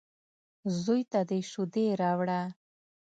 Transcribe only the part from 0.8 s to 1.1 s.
_زوی